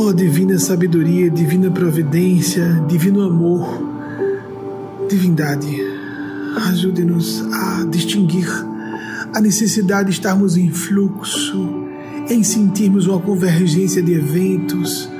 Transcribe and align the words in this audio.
Oh, 0.00 0.12
divina 0.12 0.56
sabedoria, 0.60 1.28
divina 1.28 1.68
providência, 1.72 2.64
divino 2.86 3.20
amor, 3.20 3.82
divindade, 5.10 5.76
ajude-nos 6.68 7.42
a 7.52 7.84
distinguir 7.84 8.46
a 9.34 9.40
necessidade 9.40 10.10
de 10.10 10.14
estarmos 10.14 10.56
em 10.56 10.70
fluxo, 10.70 11.84
em 12.30 12.44
sentirmos 12.44 13.08
uma 13.08 13.18
convergência 13.18 14.00
de 14.00 14.12
eventos, 14.12 15.10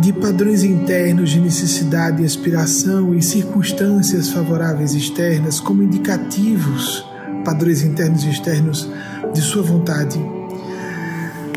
de 0.00 0.12
padrões 0.14 0.64
internos 0.64 1.30
de 1.30 1.38
necessidade 1.38 2.24
e 2.24 2.26
aspiração 2.26 3.14
e 3.14 3.22
circunstâncias 3.22 4.30
favoráveis 4.30 4.94
externas 4.94 5.60
como 5.60 5.84
indicativos, 5.84 7.06
padrões 7.44 7.84
internos 7.84 8.24
e 8.24 8.30
externos 8.30 8.90
de 9.32 9.40
Sua 9.40 9.62
vontade. 9.62 10.39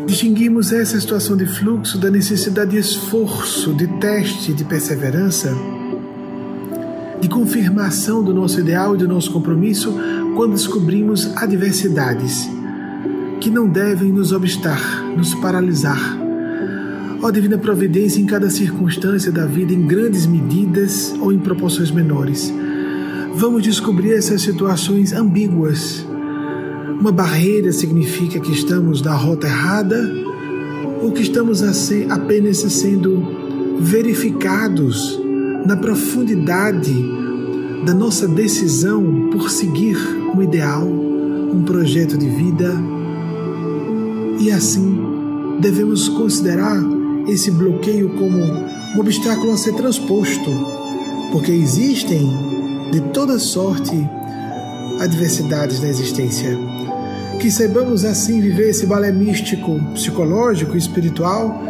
Distinguimos 0.06 0.71
essa 0.71 1.00
situação 1.00 1.38
de 1.38 1.46
fluxo 1.46 1.98
da 1.98 2.10
necessidade 2.10 2.71
de 2.71 2.78
esforço, 2.78 3.74
de 3.74 3.88
teste, 4.00 4.54
de 4.54 4.64
perseverança, 4.64 5.54
de 7.20 7.30
confirmação 7.30 8.24
do 8.24 8.34
nosso 8.34 8.60
ideal 8.60 8.96
e 8.96 8.97
do 8.97 9.08
nosso 9.08 9.32
compromisso 9.32 9.94
quando 10.36 10.54
descobrimos 10.54 11.25
adversidades 11.38 12.50
que 13.39 13.50
não 13.50 13.68
devem 13.68 14.11
nos 14.11 14.32
obstar, 14.32 15.04
nos 15.16 15.34
paralisar. 15.36 16.18
Ó 17.22 17.32
Divina 17.32 17.58
Providência, 17.58 18.20
em 18.20 18.25
cada 18.25 18.50
circunstância 18.50 19.32
da 19.32 19.46
vida, 19.46 19.74
em 19.74 19.88
grandes 19.88 20.25
medidas 20.25 21.14
ou 21.22 21.32
em 21.32 21.39
proporções 21.39 21.89
menores, 21.89 22.54
vamos 23.33 23.64
descobrir 23.64 24.14
essas 24.14 24.42
situações 24.42 25.14
ambíguas. 25.14 26.06
Uma 27.04 27.12
barreira 27.12 27.74
significa 27.74 28.39
que 28.39 28.54
estamos 28.54 29.02
na 29.02 29.14
rota 29.14 29.46
errada 29.46 30.10
ou 31.02 31.11
que 31.11 31.21
estamos 31.21 31.61
apenas 32.09 32.59
sendo 32.59 33.77
verificados 33.81 35.19
na 35.66 35.75
profundidade 35.75 36.95
da 37.86 37.94
nossa 37.94 38.25
decisão 38.25 39.30
por 39.33 39.52
seguir 39.52 39.97
um 40.33 40.42
ideal, 40.42 40.88
um 40.88 41.61
projeto 41.66 42.17
de 42.17 42.30
vida. 42.30 42.73
E 44.39 44.49
assim, 44.49 44.97
devemos 45.59 46.08
considerar 46.08 46.81
esse 47.27 47.52
bloqueio 47.52 48.11
como 48.11 48.38
um 48.95 48.99
obstáculo 49.02 49.52
a 49.52 49.58
ser 49.58 49.73
transposto, 49.73 50.49
porque 51.33 51.52
existem 51.52 52.31
de 52.94 53.02
toda 53.11 53.38
sorte 53.39 53.92
adversidades 55.02 55.81
na 55.81 55.89
existência. 55.89 56.72
Que 57.44 57.52
saibamos 57.52 58.05
assim 58.05 58.39
viver 58.39 58.69
esse 58.69 58.86
balé 58.86 59.11
místico, 59.11 59.77
psicológico 59.94 60.75
e 60.75 60.77
espiritual, 60.77 61.61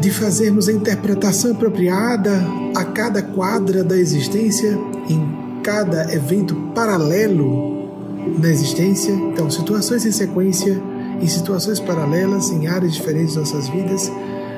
de 0.00 0.10
fazermos 0.10 0.68
a 0.68 0.72
interpretação 0.72 1.52
apropriada 1.52 2.44
a 2.74 2.84
cada 2.84 3.22
quadra 3.22 3.84
da 3.84 3.96
existência, 3.96 4.76
em 5.08 5.62
cada 5.62 6.12
evento 6.12 6.56
paralelo 6.74 7.88
na 8.36 8.48
existência. 8.48 9.12
Então, 9.12 9.48
situações 9.48 10.04
em 10.04 10.10
sequência, 10.10 10.82
em 11.22 11.28
situações 11.28 11.78
paralelas, 11.78 12.50
em 12.50 12.66
áreas 12.66 12.94
diferentes 12.94 13.34
de 13.34 13.38
nossas 13.38 13.68
vidas, 13.68 14.10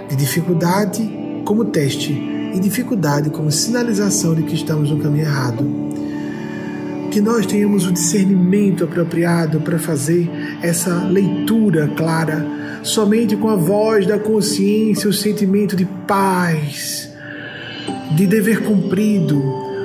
de 0.09 0.17
dificuldade 0.17 1.43
como 1.45 1.67
teste 1.67 2.13
e 2.55 2.59
dificuldade 2.59 3.29
como 3.29 3.53
sinalização 3.53 4.35
de 4.35 4.45
que 4.45 4.55
estamos 4.55 4.91
no 4.91 4.99
caminho 4.99 5.27
errado. 5.27 5.90
Que 7.11 7.21
nós 7.21 7.45
tenhamos 7.45 7.87
o 7.87 7.93
discernimento 7.93 8.85
apropriado 8.85 9.61
para 9.61 9.79
fazer 9.79 10.31
essa 10.63 11.05
leitura 11.05 11.89
clara, 11.97 12.47
somente 12.83 13.37
com 13.37 13.49
a 13.49 13.57
voz 13.57 14.07
da 14.07 14.19
consciência, 14.19 15.11
o 15.11 15.13
sentimento 15.13 15.75
de 15.75 15.85
paz 16.07 17.11
de 18.15 18.27
dever 18.27 18.63
cumprido 18.63 19.43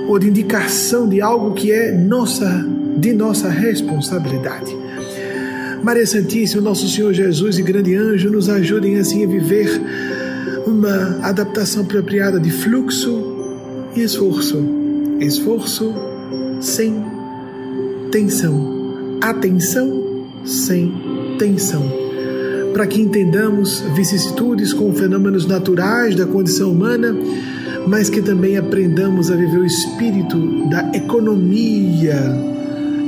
ou 0.07 0.19
de 0.19 0.27
indicação 0.27 1.07
de 1.07 1.21
algo 1.21 1.53
que 1.53 1.71
é 1.71 1.91
nossa, 1.91 2.65
de 2.97 3.13
nossa 3.13 3.49
responsabilidade. 3.49 4.75
Maria 5.83 6.05
Santíssima, 6.05 6.61
nosso 6.61 6.87
Senhor 6.87 7.13
Jesus 7.13 7.59
e 7.59 7.63
grande 7.63 7.95
anjo 7.95 8.29
nos 8.31 8.49
ajudem 8.49 8.97
assim 8.97 9.23
a 9.23 9.27
viver 9.27 9.69
uma 10.65 11.19
adaptação 11.21 11.83
apropriada 11.83 12.39
de 12.39 12.49
fluxo 12.49 13.91
e 13.95 14.01
esforço. 14.01 14.63
Esforço 15.19 15.93
sem 16.59 17.14
tensão. 18.11 19.17
Atenção 19.21 20.25
sem 20.45 20.93
tensão. 21.39 21.83
Para 22.73 22.87
que 22.87 23.01
entendamos 23.01 23.81
vicissitudes 23.95 24.73
com 24.73 24.93
fenômenos 24.93 25.45
naturais 25.45 26.15
da 26.15 26.25
condição 26.25 26.71
humana 26.71 27.15
mas 27.87 28.09
que 28.09 28.21
também 28.21 28.57
aprendamos 28.57 29.29
a 29.29 29.35
viver 29.35 29.59
o 29.59 29.65
espírito 29.65 30.67
da 30.69 30.91
economia 30.93 32.15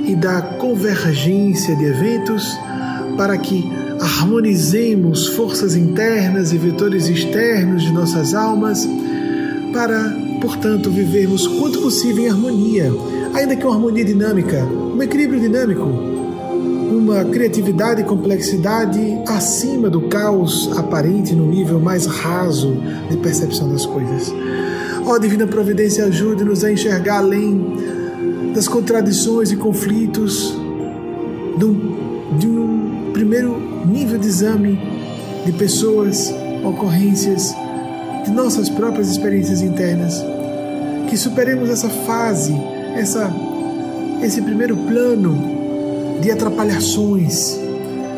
e 0.06 0.16
da 0.16 0.42
convergência 0.42 1.76
de 1.76 1.86
eventos 1.86 2.58
para 3.18 3.38
que 3.38 3.70
harmonizemos 4.00 5.28
forças 5.30 5.76
internas 5.76 6.54
e 6.54 6.58
vetores 6.58 7.08
externos 7.08 7.84
de 7.84 7.92
nossas 7.92 8.34
almas 8.34 8.88
para, 9.74 10.16
portanto, 10.48 10.90
vivermos 10.90 11.46
quanto 11.46 11.82
possível 11.82 12.24
em 12.24 12.30
harmonia, 12.30 12.90
ainda 13.34 13.54
que 13.54 13.66
uma 13.66 13.76
harmonia 13.76 14.06
dinâmica, 14.06 14.64
um 14.64 15.04
equilíbrio 15.04 15.42
dinâmico, 15.42 15.84
uma 15.84 17.26
criatividade 17.26 18.00
e 18.00 18.06
complexidade 18.06 18.98
acima 19.28 19.90
do 19.90 20.04
caos 20.04 20.72
aparente 20.78 21.36
no 21.36 21.46
nível 21.46 21.82
mais 21.82 22.06
raso 22.06 22.78
de 23.10 23.18
percepção 23.18 23.70
das 23.70 23.86
coisas. 23.86 24.34
Ó 25.06 25.12
oh, 25.12 25.20
Divina 25.20 25.46
Providência, 25.46 26.06
ajude-nos 26.06 26.64
a 26.64 26.72
enxergar 26.72 27.18
além 27.18 28.54
das 28.56 28.70
contradições 28.70 29.52
e 29.52 29.58
conflitos 29.58 30.58
de 31.58 31.66
um, 31.66 32.38
de 32.40 32.48
um 32.48 33.12
primeiro 33.12 33.86
nível 33.86 34.18
de 34.18 34.28
exame 34.28 34.80
de 35.46 35.52
pessoas, 35.52 36.34
ocorrências, 36.64 37.54
de 38.28 38.34
nossas 38.34 38.70
próprias 38.70 39.10
experiências 39.10 39.62
internas. 39.62 40.24
Que 41.10 41.16
superemos 41.16 41.70
essa 41.70 41.90
fase, 41.90 42.54
essa, 42.94 43.32
esse 44.22 44.42
primeiro 44.42 44.76
plano 44.76 46.20
de 46.22 46.30
atrapalhações, 46.30 47.58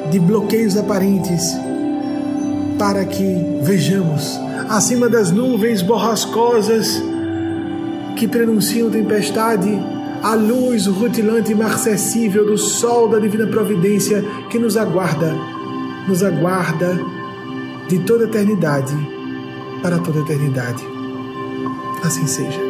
de 0.09 0.19
bloqueios 0.19 0.75
aparentes, 0.75 1.55
para 2.79 3.05
que 3.05 3.59
vejamos 3.61 4.39
acima 4.67 5.07
das 5.07 5.31
nuvens 5.31 5.83
borrascosas 5.83 7.01
que 8.15 8.27
prenunciam 8.27 8.89
tempestade, 8.89 9.69
a 10.23 10.33
luz 10.33 10.87
rutilante 10.87 11.51
e 11.51 11.53
inacessível 11.53 12.45
do 12.45 12.57
sol 12.57 13.07
da 13.09 13.19
divina 13.19 13.45
providência 13.45 14.23
que 14.49 14.57
nos 14.57 14.75
aguarda, 14.75 15.33
nos 16.07 16.23
aguarda 16.23 16.99
de 17.87 17.99
toda 17.99 18.23
eternidade 18.23 19.18
para 19.81 19.99
toda 19.99 20.19
eternidade. 20.19 20.83
Assim 22.03 22.27
seja. 22.27 22.68